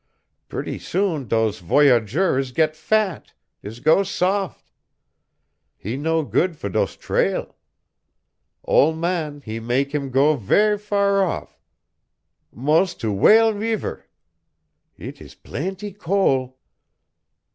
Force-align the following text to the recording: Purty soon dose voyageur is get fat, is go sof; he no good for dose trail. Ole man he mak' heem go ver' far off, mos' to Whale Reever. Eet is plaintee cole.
Purty 0.49 0.79
soon 0.79 1.27
dose 1.27 1.59
voyageur 1.59 2.39
is 2.39 2.51
get 2.53 2.75
fat, 2.75 3.33
is 3.61 3.79
go 3.79 4.01
sof; 4.01 4.65
he 5.77 5.95
no 5.95 6.23
good 6.23 6.57
for 6.57 6.69
dose 6.69 6.97
trail. 6.97 7.55
Ole 8.65 8.95
man 8.95 9.41
he 9.41 9.59
mak' 9.59 9.91
heem 9.91 10.09
go 10.09 10.35
ver' 10.35 10.79
far 10.79 11.23
off, 11.23 11.59
mos' 12.51 12.95
to 12.95 13.11
Whale 13.13 13.53
Reever. 13.53 14.07
Eet 14.97 15.21
is 15.21 15.35
plaintee 15.35 15.93
cole. 15.93 16.57